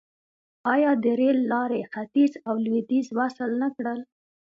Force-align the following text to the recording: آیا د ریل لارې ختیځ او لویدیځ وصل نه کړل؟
آیا 0.73 0.91
د 1.03 1.05
ریل 1.19 1.39
لارې 1.51 1.81
ختیځ 1.93 2.31
او 2.47 2.55
لویدیځ 2.65 3.07
وصل 3.19 3.49
نه 3.61 3.69
کړل؟ 3.75 3.99